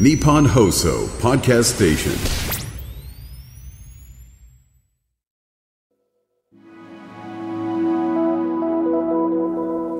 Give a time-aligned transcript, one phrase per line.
[0.00, 2.12] Nippon Hoso Podcast Station.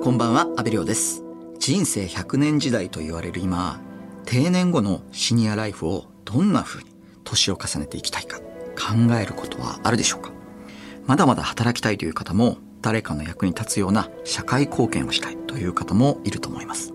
[0.01, 1.23] こんばんは、安部亮です。
[1.59, 3.79] 人生100年時代と言われる今、
[4.25, 6.89] 定年後のシニアライフをどんな風に
[7.23, 8.45] 年を重ねていきたいか考
[9.21, 10.31] えることはあるでしょうか？
[11.05, 16.91] まだまだ働きたいという方も、誰かの役に立つような社会貢献をしたいという方もいると思います。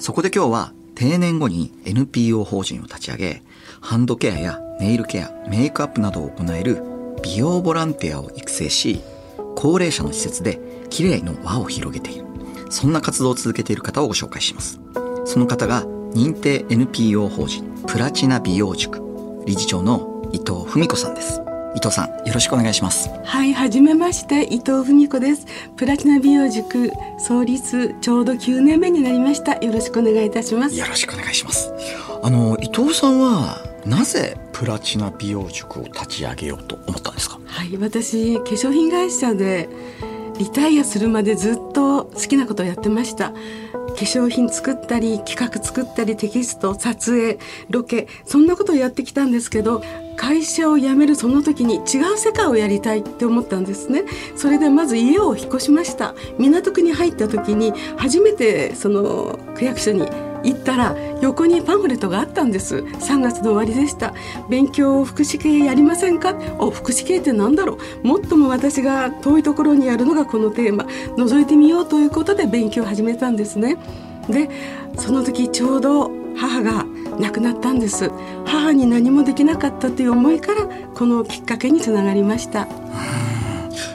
[0.00, 3.42] そこで今日は定年後に NPO 法人を立ち上げ、
[3.80, 6.82] ハンドケアやネイルケア、メイクアップなどを行える
[7.22, 9.00] 美容ボランティアを育成し、
[9.56, 12.24] 高齢者の施設で綺麗の輪を広げている。
[12.70, 14.80] そんな活動を続けている方をご紹介します。
[15.24, 19.00] その方が認定 NPO 法人プラチナ美容塾
[19.46, 21.43] 理事長の伊藤文子さんです。
[21.74, 23.10] 伊藤さん、よろしくお願いします。
[23.24, 25.46] はい、はじめまして、伊藤文子です。
[25.76, 29.56] プラチナ美容塾創立ちょうど9年目になりました。
[29.56, 30.76] よろしくお願いいたします。
[30.76, 31.72] よろしくお願いします。
[32.22, 37.38] あの、伊藤さんはなぜプラチナ美容塾を立ち上げようと思ったんですか？
[37.44, 39.68] はい、私、化粧品会社で
[40.38, 43.30] リタイアするまでずっと好きなことをやってました。
[43.30, 43.38] 化
[43.98, 49.82] 粧品作ったり企画作ったりテキスト撮影ロケそんなことをやってきたんですけど
[50.24, 54.04] 会社を辞めるその時に違う世界をやりたいって思ったんですね。
[54.36, 56.14] それでまず家を引っ越しました。
[56.38, 60.08] 港区に入った時に初めてその区役所に
[60.42, 62.76] 行ったら横にパンフレットがあったんです。
[62.76, 64.14] 3月の終わりでした。
[64.48, 66.34] 勉強を福祉系やりませんか？
[66.58, 68.06] お福祉系って何だろう？
[68.06, 70.84] もっとも私が遠いところにあるのがこのテーマ。
[70.84, 73.76] 覗いてみようということで勉強を始めたんですね。
[74.30, 74.48] で
[74.96, 76.86] その時ちょうど母が
[77.18, 78.10] 亡くなったんです。
[78.44, 82.68] 母に何もできなかったという思いからこのきっかけにつながりました。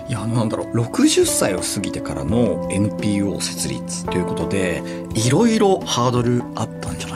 [0.07, 4.81] いや、あのなんだろう、60歳を過ぎてからの NPO 設立ということで、
[5.13, 7.08] いろいろハードルあったんじゃ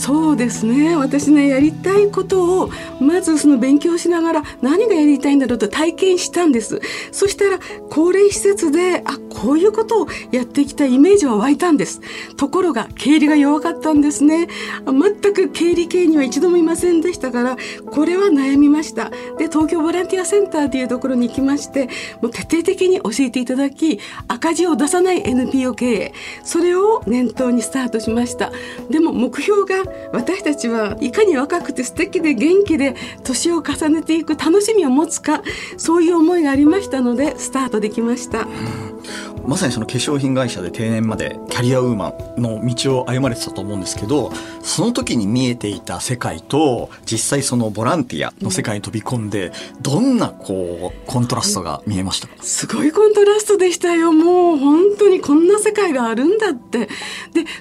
[0.00, 0.96] そうですね。
[0.96, 2.70] 私ねやりたいことを
[3.00, 6.80] まずその勉強しながら何がやりたいんだろうと体験したんです。
[7.12, 7.58] そしたら
[7.90, 12.00] 高齢施設であこういうことをやってきたイメージは湧いたんです。
[12.38, 14.48] ところが経理が弱かったんですね。
[14.86, 19.10] 全く経理系には一度もいませんでしたからこれは悩みました。
[19.36, 21.90] で東京ボランティアセンターというところに行きまして
[22.22, 26.14] もう徹底的に教えていただき赤字を出さない NPO 経営。
[26.42, 28.50] それを念頭にスタートしました。
[28.88, 35.42] でも目標が私たちはいかに若くて素敵で元気で年を重ねていく楽しみを持つか
[35.76, 38.46] そういう思いがありましたのでスタートできました。
[39.46, 49.52] まさにその化粧品会社で定年までキャリアウーマンの道を歩まれてたと思うんですけど、その時に見えていた世界と、実際そのボランティアの世界に飛び込んで、
[49.82, 52.34] どんなこう、コントラストが見えましたか？
[52.42, 54.12] すごいコントラストでしたよ。
[54.12, 56.86] もう本当にこんな世界があるんだって。
[56.86, 56.88] で、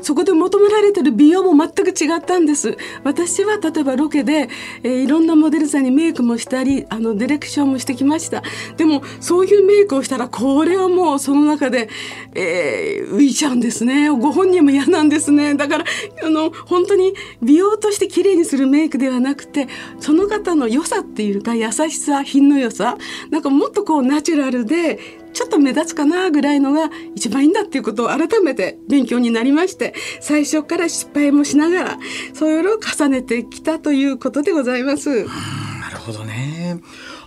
[0.01, 2.77] そこで求められてる美容も全く違ったんです。
[3.03, 4.49] 私は例えばロケで、
[4.83, 8.43] えーいろんなモデルさんにメイクもしたり、あの、ディレクションもしてきました。
[8.77, 11.89] でも、そういうメイクをしたら、これはもうその中で、
[12.33, 14.09] えー浮いちゃうんですね。
[14.09, 15.53] ご本人も嫌なんですね。
[15.53, 15.85] だから、
[16.23, 17.13] あの、本当に
[17.43, 19.67] 美容として綺麗にするメイクではなくて、
[19.99, 22.97] その方の良さっていうか、優しさ、品の良さ、
[23.29, 24.99] なんかもっとこうナチュラルで、
[25.33, 31.99] ちょっと目立つかなぐらいのが一番いいんだっていうことを改めて勉強になりまして、最初から失敗もしながら、
[32.33, 35.25] それを重ねてきたということでございます。
[35.25, 36.79] なるほどね。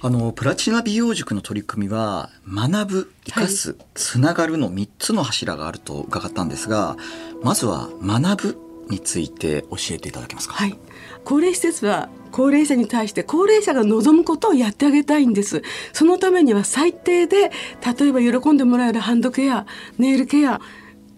[0.05, 6.97] あの、プラチナ美容塾の取り組みは、学ぶ、生かす、つながるの3つの柱があると伺ったんですが、
[7.41, 8.59] まずは学ぶ
[8.91, 10.55] について教えていただけますか？
[10.55, 10.77] はい。
[11.25, 15.63] 高齢施設は高齢者に対して高齢者が望むことをやってあげたいんです。
[15.93, 17.53] そのためには最低で、
[17.97, 19.67] 例えば喜んでもらえるハンドケア、
[19.99, 20.61] ネイルケア、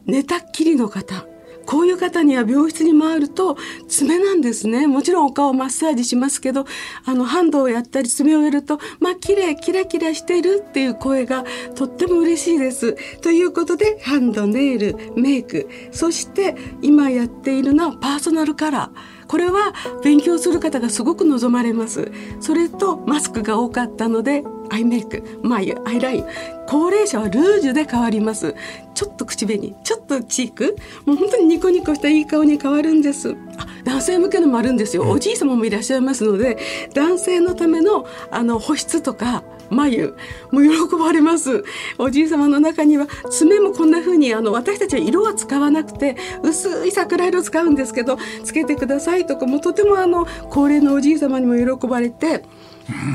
[0.04, 1.26] 寝たっきりの方、
[1.66, 3.56] こういう方には病室に回ると
[3.88, 4.86] 爪なんですね。
[4.86, 6.66] もちろんお顔マッサージしますけど、
[7.04, 12.96] あのハンドをやったり爪をやると、まあ綺麗、キラキラしてるっていう声がとっても嬉しいです。
[13.20, 19.13] ということで、ハンド、ネイル、メイク、そして今やっているのはパーソナルカラー。
[19.28, 19.72] これは
[20.02, 22.10] 勉強する方がすごく望まれます。
[22.40, 26.24] それとマスクが多かったので、アイメイク、眉、アイライン。
[26.66, 28.54] 高齢者はルージュで変わります。
[28.94, 30.76] ちょっと口紅、ちょっとチーク。
[31.04, 33.36] もう本当にニコニコしたいい顔に変わるんです。
[33.84, 35.08] 男性向けのもあるんですよ。
[35.10, 36.58] おじい様もいらっしゃいますので、
[36.94, 40.14] 男性のためのあの保湿とか、眉
[40.50, 41.64] もう喜ばれます。
[41.98, 52.44] おじい様の中には爪もこんな風にあの私たちは色は使わなくて薄い桜色使うんですけどつけてくださいとかもとてもあの高齢のおじい様にも喜ばれて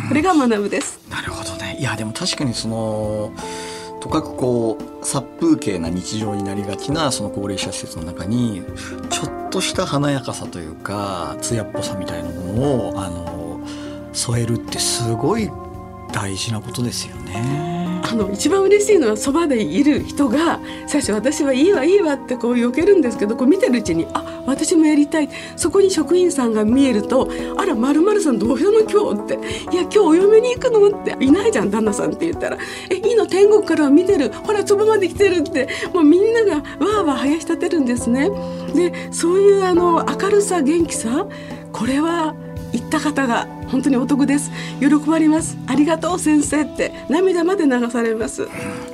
[0.07, 0.99] これが学ぶです。
[1.09, 1.77] なるほどね。
[1.79, 3.31] いや、でも確かにその、
[3.99, 8.63] とかくこう殺風景な日常になりがちなその高齢者施設の中に
[9.09, 13.59] ちょっとした華やかさというか艶っぽさみたいなものをあの
[14.13, 15.51] 添えるってすごい
[16.11, 17.69] 大事なことですよね。
[18.11, 32.57] あの一番嬉しいのはそばでいる人が最初私はいいわいいわってこう避けるんですけどこう見てるうちにあ私もやりたいそこに職員さんが見えると「あらまるさんどうしたの今日」って「いや今日お嫁に行くの?」って「いないじゃん旦那さん」って言ったら
[32.89, 38.31] 「えいいの天国からは見てるほらそばまで来てる」ってもうみんながわーわー生やし立てるんですね。
[38.73, 41.27] でそういうあの明るさ元気さ
[41.71, 42.33] これは
[42.73, 44.51] 行った方が本当にお得です。
[44.79, 45.57] 喜ばれます。
[45.67, 48.47] ありがとう先生って涙まで流されます。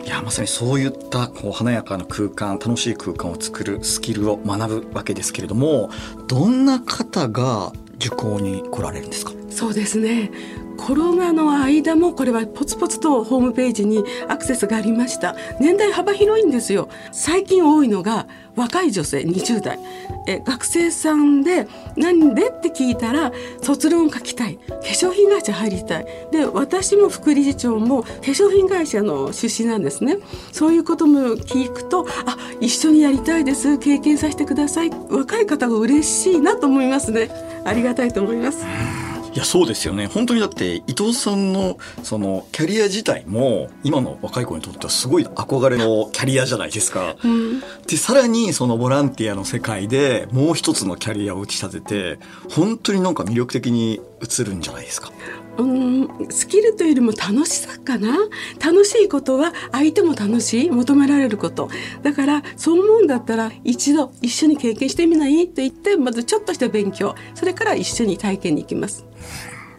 [0.06, 5.89] いやまさにそういったこう華やかな空間楽しい空間を作るスキルを学ぶわけですけれども
[6.27, 9.31] どんな方が受講に来られるんですか？
[9.50, 10.30] そうですね
[10.77, 15.36] コロナの間もこれはポツポツとホームページにアクセスがありました。
[15.60, 16.89] 年代幅広いんですよ。
[17.12, 19.80] 最近多いのが若い女性20代。
[20.27, 23.31] え学生さんで何でって聞いたら
[23.62, 26.06] 卒論書きたい化粧品会社入りたい。
[26.31, 30.18] で私も副理事長も化粧品会社の出身なんですね。
[30.51, 33.77] そういうことも聞くとあ一緒にやりたいです。
[33.77, 34.89] 経験させてください。
[35.10, 37.30] 若い方が嬉しいなと思いますね。
[37.66, 39.04] ありがたいと思います。
[39.35, 47.17] いやそうですよね本当にだって伊藤さんのそのキャリア自体も今の若い子にとってはすごい憧れのキャリアじゃないですか。
[47.21, 55.11] うん、でさらにそのボランティアの世界でもう一つのキャリアを打ち立てて本当になんか魅力的に映るんじゃないですか。
[55.57, 58.17] うんスキルというよりも楽しさかな？
[58.63, 61.69] 楽しいことは相手も楽しい求められること。
[62.03, 65.47] だからそう思うんだったら一度一緒に経験してみない？
[65.47, 67.15] と言ってまずちょっとした勉強。
[67.33, 69.05] それから一緒に体験に行きます。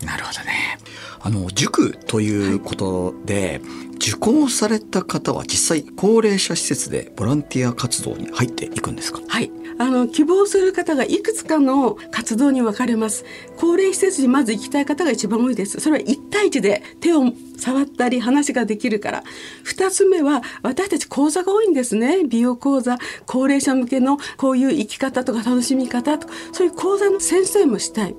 [0.04, 0.78] なるほどね。
[1.20, 9.20] あの塾ということで、はい、受講された方は実際高齢者施設でボランティア活動に入っていくんですか？
[9.26, 13.24] はい、あの希望する方がいくつかの活動に分かれます。
[13.56, 15.80] 高齢施設にまず行きたい方が一番多いです。
[15.80, 19.24] それは一対一で手を触ったり話ができるから。
[19.64, 22.22] 二つ目は私たち講座が多いんですね。
[22.24, 22.98] 美容講座。
[23.24, 26.34] 高齢者向けのこういう生き方とか楽しみ方とか。
[26.52, 28.14] そういう講座の先生もしたい。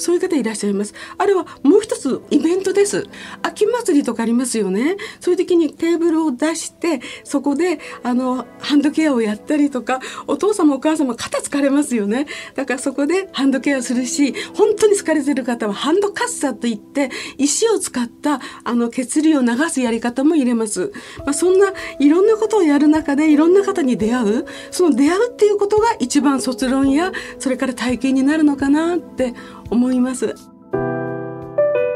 [0.00, 0.94] そういう方いらっしゃいます。
[1.18, 3.06] あれはもう一つイベントです。
[3.42, 4.96] 秋祭りとかありますよね。
[5.20, 12.26] そういう時にテーブルを出してそこであのハンドケアをやったりとかお父様お母様肩疲れますよね。
[12.54, 29.34] だからそこでハンドケアするし本当に疲れてる方はハンドカッサといって石を使ったあの血流を流すやり方も入れます、まあ、そんないろんなことをやる中でいろんな方に出会うその出会うっていうことが一番卒論やそれから体験になるのかなって
[29.70, 30.34] 思います。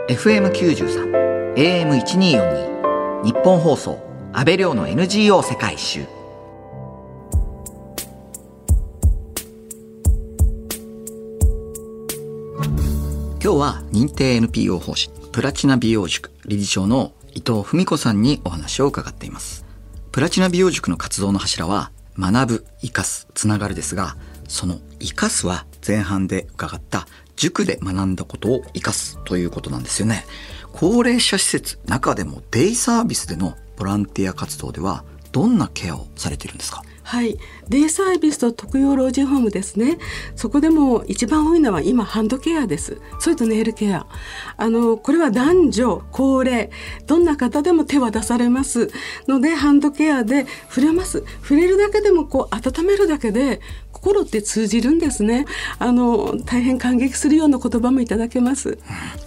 [0.08, 3.98] FM93 AM1242 日本放送
[4.32, 6.06] 安倍亮の NGO 世界一周。
[13.42, 19.66] 今日は認定 NPO 法人プラチナ美容塾理事長の伊藤文子さんにお話を伺っています。
[20.12, 24.16] プラチナ美容塾の活動の柱は学ぶ、生かす、つながるですが
[24.48, 27.06] その生かすは前半で伺った
[27.36, 30.24] 塾で学んだことを生かすということなんですよね。
[30.72, 36.82] 高齢者施設、中でもデイサービスでのボランティア活動ではどんなケアをされているんですか？
[37.02, 37.36] はい、
[37.68, 39.98] デイサービスと特養老人ホームですね。
[40.36, 43.00] そこでも一番多いのは今ハンドケアです。
[43.18, 44.06] それとネイルケア。
[44.56, 46.70] あのこれは男女高齢
[47.06, 48.90] どんな方でも手は出されます
[49.26, 51.24] のでハンドケアで触れます。
[51.42, 53.60] 触れるだけでもこう温めるだけで
[54.04, 55.46] 心って通じるんですね
[55.78, 58.78] あの大変感激するような言葉もいただけます、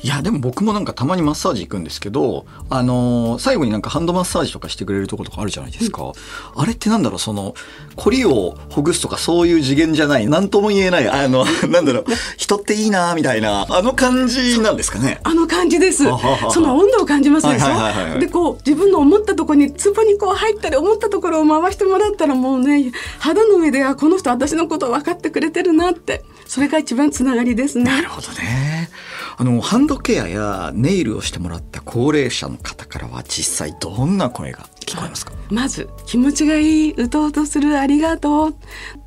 [0.03, 6.13] いやでも僕もなんかたまにマッサージ行くんですけどあの最後になんかハンドマッサージとかしてくれるとことかあるじゃないですか、うん、
[6.55, 7.55] あれってなんだろうその
[7.95, 12.05] 凝りをほぐすとかそういう次元じゃない何とも言えないあの なんだろう
[12.37, 15.19] 人っていいなみたいなあの感じなんですかね？
[15.23, 16.03] あの感じです。
[16.51, 26.23] その温度を感じますでしょ、でこう自分の思ったところに壺にこう入ったり思ったところを回してもらったらもうね肌の上であこの人私のこと分かってくれてるなって。
[26.47, 27.83] それが一番つながりですね。
[27.83, 28.89] なるほどね。
[29.37, 35.33] あのハンドケアやネイルをしてもらった高齢者の方からは実際どんな声が聞こえますか？
[35.51, 38.55] まず気持ちがいいうとうとするありがとう。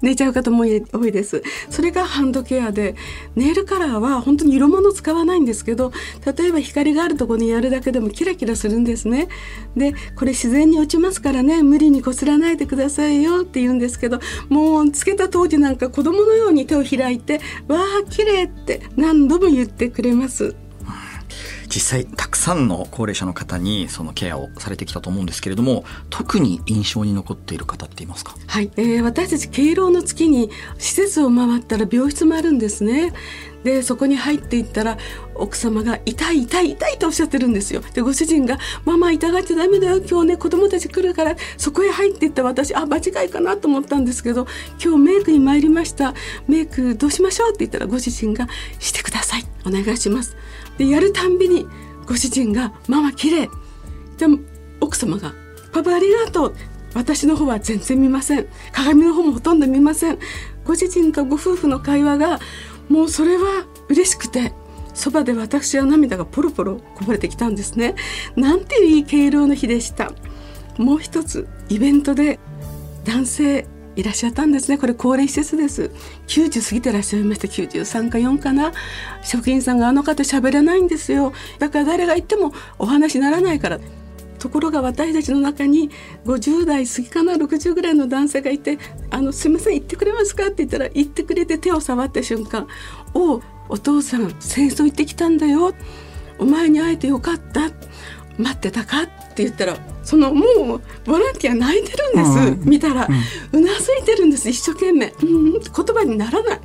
[0.02, 1.42] 寝ちゃう方も多いです。
[1.70, 2.96] それがハンドケアで
[3.34, 5.92] ネイルカラーは本当に色物使わないんですけど
[6.24, 9.28] 例えば光があるところにやるだけでもキラキラするんですね。
[9.74, 20.54] でこれ自然に落ちますからね無理にこすらないでくださいよって言うんですけどもうつけた当時なんか子供のように手を開いてわあ綺麗って何度も言ってくれます。
[21.72, 28.34] 実際たくさんの高齢者の方にそのケアをされてきたと思うんですけれども特に印象に残っている方っていますか？
[28.46, 33.12] はい、えー、私たち敬老の月に施設を回ったら病室もあるんですね。
[33.62, 34.96] でそこに入っていったら
[35.34, 37.82] 奥様が「痛い痛い痛い」とおっしゃってるんですよ。
[37.92, 44.46] でご主人が「ママ痛がっちゃダメだよ今日ね子供たち来るからそこへ入っていった私あ間違いかなと思ったんですけど
[44.82, 46.14] 今日メイクに参りました。
[46.48, 48.48] メイクどうしましょう?」って言ったらご主人が
[48.80, 49.44] 「してください。
[49.66, 50.36] お願いします」
[50.80, 51.68] でやるたんびに
[52.06, 53.50] ご主人が「ママ綺麗。
[54.16, 54.26] で
[54.80, 55.34] 奥様が
[55.72, 56.54] 「パパありがとう」
[56.94, 58.46] 私の方は全然見ません。
[58.72, 60.18] 鏡の方もほとんど見ません。
[60.64, 62.40] ご主人とご夫婦の会話が
[62.88, 64.54] もうそれは嬉しくて
[64.94, 67.94] そばで私は涙がポロポロこぼれてきたんですね。
[68.34, 70.12] なんていういい敬老の日でした。
[70.78, 72.40] もう一つイベントで
[73.04, 73.66] 男性
[73.96, 74.78] いらっしゃったんですね。
[74.78, 75.90] これ高齢施設です。
[76.26, 77.48] 90過ぎてらっしゃいました。
[77.48, 78.72] 93か4かな。
[79.22, 81.32] 職員さんがあの方喋れないんですよ。
[81.58, 83.80] だから誰が言ってもお話にならないから。
[84.38, 85.90] ところが私たちの中に
[86.24, 87.34] 50代過ぎかな。
[87.34, 88.78] 60ぐらいの男性がいて
[89.10, 92.66] 「あのすいません言ってくれますか?」って言ったら言ってくれて手を触った瞬間
[93.14, 95.74] 「おお父さん戦争行ってきたんだよ。
[96.38, 97.70] お前に会えてよかった。
[98.40, 100.44] 待ってたか?」って言ったらそのも
[100.76, 102.24] うボランティア泣いてるんで
[102.56, 103.08] す、うん、見たら、
[103.52, 106.60] うなずいてるんです一生懸命、うん、言葉にならない。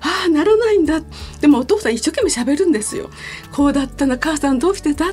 [0.00, 1.02] ああならないんだ。
[1.40, 3.10] でもお父さん一生懸命喋るんですよ。
[3.52, 5.06] こうだったな母さんどうしてた？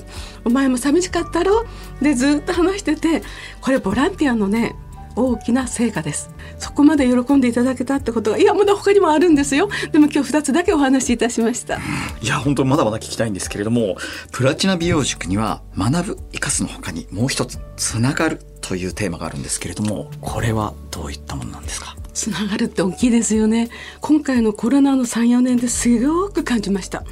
[0.46, 1.66] お前も寂しかったろ？
[2.04, 3.24] でずっと話してて
[3.62, 4.76] これボランティアのね
[5.16, 6.30] 大きな成果です。
[6.60, 9.70] そこまで喜んでいただけたってことがいやまだ他にもあるんですよ。
[9.92, 11.80] でも今日2つだけお話しいたしました。
[12.22, 13.98] いや本当まだまだ聞きたいんですけれども
[14.32, 21.96] プラチナ美容塾には学ぶ生かすの他にもう一つつながるというテーマがあるんですけれどもこれはどういったものなんですか？
[22.14, 23.70] つながるって大きいですよね。
[24.02, 27.04] 今回のコロナの34年ですごく感じました。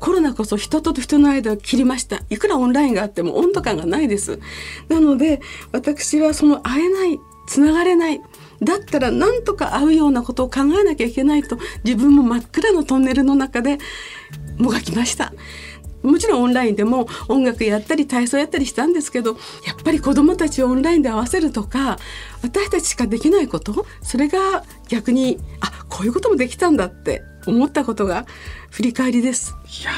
[0.00, 2.22] コロナこそ人と人の間を切りました。
[2.28, 4.38] いくらオンラインがあっても温度感がないです。
[4.88, 5.40] なので
[5.72, 8.20] 私はその会えないつながれない
[8.62, 13.78] だったら何とか会うようなことを考えなきゃいけないと自分も真っ暗のトンネルの中で
[14.58, 15.32] もがきました
[16.02, 19.32] もちろんオンラインでも音楽やったり体操やったりしたんですけど
[19.66, 21.98] やっぱり子どもたちをオンラインで合わせるとか
[22.42, 28.26] 私たちしかできないことそれが逆にあこういうこともできたんだって思ったことが
[28.70, 29.54] 振り返りです。
[29.82, 29.90] いや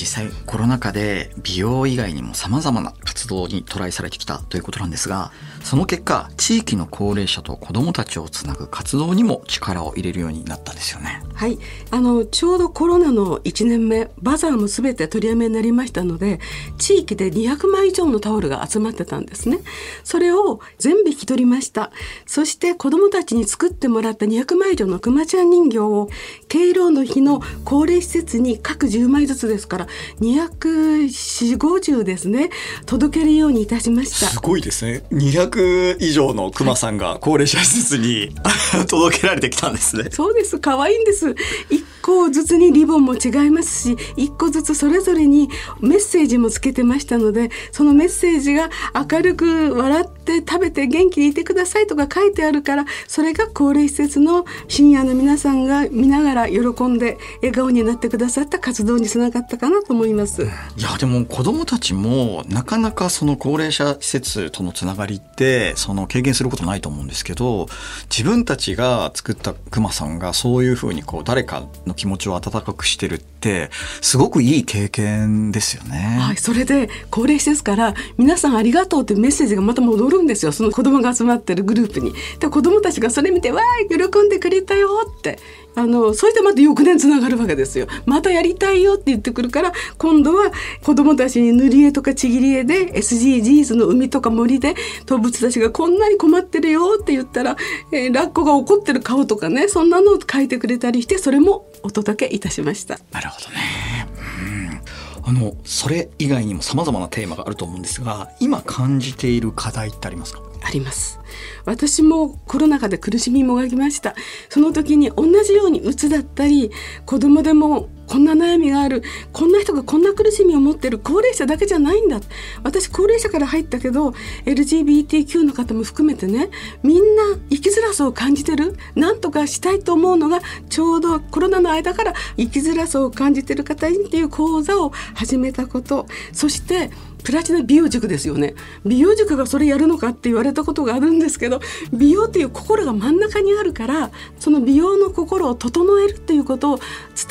[0.00, 5.30] 実際コロナ禍で美容以外にも様々な活動にトライされてきたということなんですが
[5.62, 11.22] その結果地域の高齢者と子どもたちをつなぐ活動にも力を入れるようになったんですよね。
[11.34, 11.58] はい
[11.90, 16.40] あのちょうどコロナの1年目バザーも全て取りやめになりましたので
[16.78, 19.58] 地域で200枚以上のタオルが集まってたんですね。
[20.02, 21.90] それを全部引き取りました
[22.26, 26.08] そして子どもたちに作ってもらった200枚以上のくまちゃん人形を
[26.48, 29.86] 敬老の日の高齢施設に各10枚ずつですから
[30.20, 32.50] 24050ですね
[32.86, 34.26] 届けるようにいたしました。
[34.26, 35.02] すごいですね。
[35.12, 40.10] 200以上のクマさんが高齢者施設に、はい、届けられてきたんですね。
[40.10, 40.58] そうです。
[40.58, 41.34] 可愛いんです。
[41.70, 45.48] 一個ずつにリボンも違いますし一個ずつそれぞれに
[45.80, 60.42] メッセージもつけてましたのでそのメッセージが明るく笑って食べて元気にいてくださいとか書いてあるからそれが高齢施設のシニアの皆さんが見ながら喜んで笑顔になってくださった活動につながったかなと思います。
[60.42, 60.46] い
[60.82, 67.66] やでも子どもたちもなかなかその高齢者施設とのつながりってその経験することないと思うんですけど
[68.10, 73.70] 自分たちが作ったクマさんがそういうふうにこう誰かの気持ちを温かくしてるって
[74.00, 76.18] すごくいい経験ですよね。
[76.20, 82.12] はい、それで高齢施設から皆さんありがとうっていうメッセージがまた戻るんですよその子供が集まってるグループに。
[82.38, 85.38] で子供たちがそれ見て「わーい喜んでくれたよ」って
[85.74, 87.86] あのそれでまた翌年つながるわけですよ。
[88.06, 90.50] またやりたいよって言ってくるから今度は
[90.82, 94.74] 子どもたちに塗り絵とかちぎり絵で SDGs の海とか森で
[95.06, 97.56] 動物たちがこんなに困ってるよって言ったら、
[97.92, 102.98] えー、ラッコが怒ってる顔とかねそんなのを描いてくれたりしてそれもお届けいたしました。
[103.12, 104.82] なるほどね。
[105.22, 110.40] あのそれ以外にもさまざまなテーマがあると思うんですが今感じている課題ってありますか？
[110.62, 111.20] あります。
[111.64, 114.14] 私もコロナ禍で苦しみもがきました。
[114.48, 116.70] その時に同じようにうつだったり
[117.06, 119.04] 子供でもこんな悩みがある。
[119.32, 120.98] こんな人がこんな苦しみを持ってる。
[120.98, 122.20] 高齢者だけじゃないんだ。
[122.64, 124.10] 私高齢者から入ったけど
[124.46, 126.50] LGBTQ の方も含めてね
[126.82, 128.76] みんな生きづらさを感じてる。
[128.96, 136.06] なんとかしたいと思うのがちょうどコロナの間から生きづらさを感じてる方にっていう講座を始めたこと。
[136.32, 136.90] そして
[137.22, 141.60] プラチナ美容塾ですよね美容塾がそれやるのかって言われたことがあるんですけど
[141.92, 146.80] 美容っていう心が真ん中にあるからその美容の心を整えるっていうことを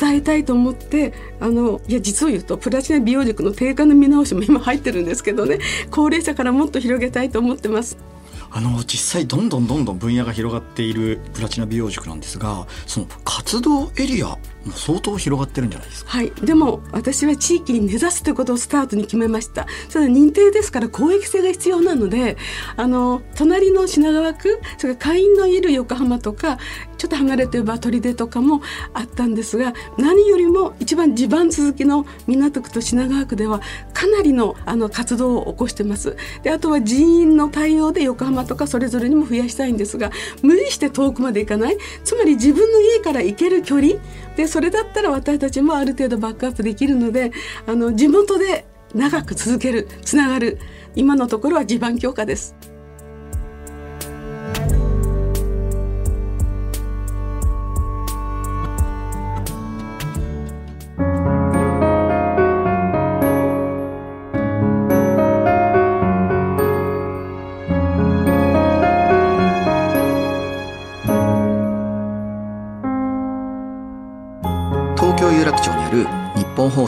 [0.00, 5.58] 伝えたいと思ってあのいや実を言うとプラチナ美容塾の定価の見直しも今入ってるんですけどね
[5.90, 7.96] 高齢者からもっと広げたいと思ってます。
[8.52, 16.10] あの実際どんどんどんどん分野が広がっているプラチナ美容塾なんですがその活動エリアもう相当広がってるんじゃないですか？
[16.10, 19.66] はい、でも私は地域に根ざすということをスタートに決めました。
[19.90, 22.36] ただ認定ですから公益性が必要なので、
[22.76, 26.58] あの隣の品川区、それから会員のいる横浜とか、
[27.00, 28.60] ちょっと離れてば砦とかも
[28.92, 33.62] あったんですが、何よりも一番地盤続きの港区と品川区では
[33.94, 36.18] かなりのあの活動を起こしてます。
[36.42, 40.10] で、あとは人員の対応で横浜とかそれぞれにも増やしたいんですが、
[40.42, 41.78] 無理して遠くまで行かない。
[42.04, 43.94] つまり自分の家から行ける距離
[44.36, 47.32] でそれだったら私たちもある程度バックアップできるので
[47.66, 50.58] あの地元で長く続けるつながる
[50.94, 52.54] 今のところは地盤強化です。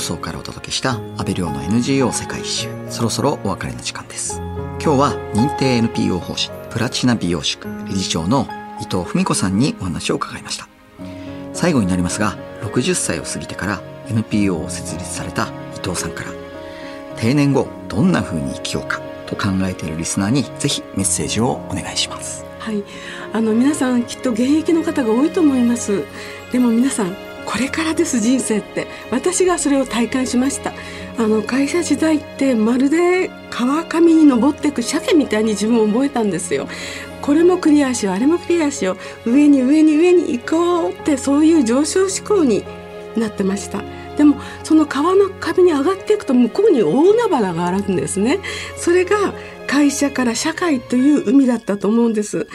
[0.02, 2.68] 送からお届けした安倍亮の NGO 世界一周。
[2.90, 4.40] そろそろお別れの時間です。
[4.82, 8.49] 今日は認定 NPO 法人プラチナ美容塾理事長の
[8.80, 10.68] 伊藤文子さんにお話を伺いました。
[11.52, 16.30] 最後になりますが60歳を過ぎてから NPO を設立された伊藤さんから
[17.16, 22.44] 定年後どんな風に生きようかと考えているリスナーにぜひメッセージをお願いします。
[22.59, 22.82] はい、
[23.32, 26.04] あの皆さんきっと現役の方が多いと思います。
[26.52, 28.87] でも皆さんこれからです人生って。
[29.11, 30.73] 私がそれを体感しました。
[31.19, 36.69] あの会社時代ってまるで川上に登っていく鮭みたいに自分を覚えたんですよ。
[37.21, 38.97] これもクリアしようあれもクリアしよ
[39.27, 42.65] う上に上に上に行こうってそういう上昇志向に
[43.17, 43.83] なってました。
[44.17, 48.41] でもその川の壁に上がっていくと向こうに大海原があるんですね。
[48.77, 49.33] それが
[49.67, 52.47] 会社から社会という海だったと思うんです。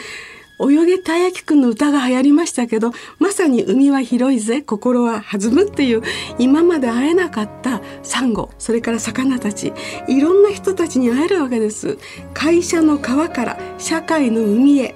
[0.60, 6.02] 泳げたやきくんの歌が流行りましたけど、まさに海は広いぜ、心は弾むっていう、
[6.38, 9.72] 今まで会えなかったサンゴ、それから魚たち、
[10.08, 11.98] いろんな人たちに会えるわけです。
[12.34, 14.94] 会社の川から社会の海へ。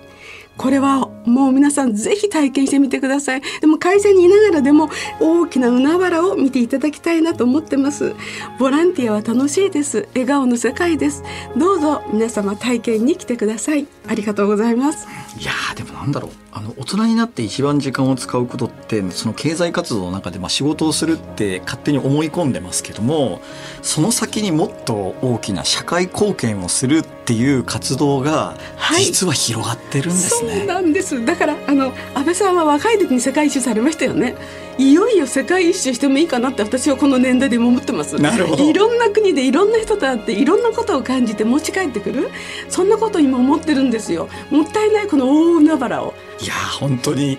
[0.56, 3.42] これはもう皆さんぜひ体験してみてください。
[3.60, 8.14] でも会社にいながらでも大きな海原を見ていただきたいなと思ってます。
[8.58, 10.08] ボランティアは楽しいです。
[10.14, 11.22] 笑顔の世界です。
[11.56, 13.86] どうぞ皆様体験に来てください。
[14.08, 15.06] ありがとうございます。
[15.38, 16.30] いやでもなんだろう。
[16.54, 23.40] あの大人になって一番時間を使うことってその経済活動の中でまあ仕事をするって勝手に思い込んでますけども
[23.80, 28.58] その先にもっと大きな社会貢献をするっていう活動が
[28.98, 30.50] 実は広がってるんですね。
[30.50, 34.34] はい、そうなんですだからあの安倍さんは若い時に世界一周されましたよね。
[34.78, 38.16] いよいよ世界一周してもいいかなって私はこの年代でも思ってます。
[38.16, 38.64] なるほど。
[38.64, 42.30] いろんな国でいろんな人と会っていろんなことを感じて持ち帰ってくる。
[42.68, 44.28] そんなこと今思ってるんですよ。
[44.50, 46.14] もったいないこの大海原を。
[46.40, 47.38] いや本当に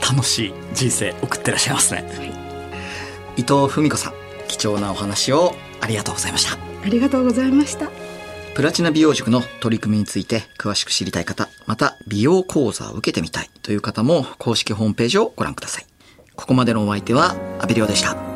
[0.00, 2.32] 楽しい人生送ってらっしゃいますね、はい、
[3.36, 4.14] 伊藤文子さん
[4.48, 6.58] 貴重なお話をありがとうございました。
[6.84, 7.88] ありがとうございました
[8.54, 15.86] プラチナ美容塾の取り組みについて詳しく知りたい方、また美容講座を受けてみたいという方も公式ホームページをご覧ください。
[16.36, 18.31] ここまでのお相手は阿部亮でした。